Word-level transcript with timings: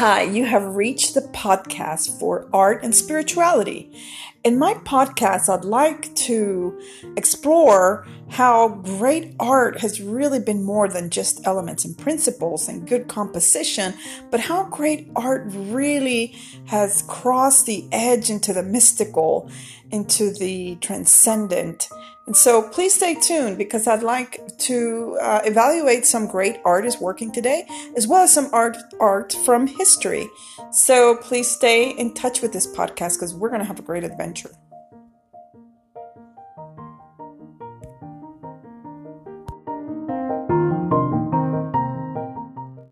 Hi, 0.00 0.22
you 0.22 0.46
have 0.46 0.76
reached 0.76 1.12
the 1.12 1.20
podcast 1.20 2.18
for 2.18 2.48
art 2.54 2.82
and 2.82 2.94
spirituality. 2.94 3.92
In 4.42 4.58
my 4.58 4.72
podcast, 4.72 5.50
I'd 5.50 5.66
like 5.66 6.14
to 6.30 6.78
explore 7.16 8.06
how 8.28 8.68
great 8.68 9.34
art 9.40 9.80
has 9.80 10.00
really 10.00 10.38
been 10.38 10.62
more 10.62 10.86
than 10.86 11.10
just 11.10 11.44
elements 11.44 11.84
and 11.84 11.98
principles 11.98 12.68
and 12.68 12.86
good 12.86 13.08
composition, 13.08 13.92
but 14.30 14.38
how 14.38 14.64
great 14.66 15.10
art 15.16 15.42
really 15.46 16.26
has 16.66 17.02
crossed 17.08 17.66
the 17.66 17.84
edge 17.90 18.30
into 18.30 18.52
the 18.52 18.62
mystical, 18.62 19.50
into 19.90 20.32
the 20.32 20.76
transcendent. 20.76 21.88
And 22.26 22.36
so 22.36 22.62
please 22.62 22.94
stay 22.94 23.16
tuned 23.16 23.58
because 23.58 23.88
I'd 23.88 24.04
like 24.04 24.56
to 24.58 25.18
uh, 25.20 25.40
evaluate 25.44 26.06
some 26.06 26.28
great 26.28 26.60
artists 26.64 27.00
working 27.00 27.32
today, 27.32 27.66
as 27.96 28.06
well 28.06 28.22
as 28.22 28.32
some 28.32 28.48
art 28.52 28.76
art 29.00 29.32
from 29.44 29.66
history. 29.66 30.28
So 30.70 31.16
please 31.16 31.50
stay 31.50 31.90
in 31.90 32.14
touch 32.14 32.40
with 32.40 32.52
this 32.52 32.68
podcast 32.68 33.16
because 33.16 33.34
we're 33.34 33.48
going 33.48 33.62
to 33.62 33.66
have 33.66 33.80
a 33.80 33.82
great 33.82 34.04
adventure. 34.04 34.50